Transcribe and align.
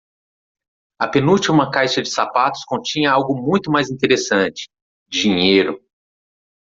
A 0.99 1.07
penúltima 1.07 1.69
caixa 1.69 2.01
de 2.01 2.09
sapatos 2.09 2.65
continha 2.65 3.11
algo 3.11 3.39
muito 3.39 3.69
mais 3.71 3.91
interessante- 3.91 4.67
dinheiro. 5.07 5.79